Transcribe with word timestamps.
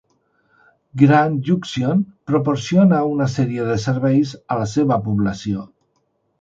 Grand 1.01 1.37
Junction 1.49 2.01
proporciona 2.33 3.03
una 3.11 3.29
sèrie 3.35 3.69
de 3.71 3.79
serveis 3.87 4.35
a 4.57 4.61
la 4.65 4.69
seva 4.77 5.01
població. 5.09 5.71